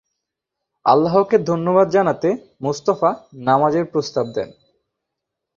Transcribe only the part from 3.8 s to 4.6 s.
প্রস্তাব দেন।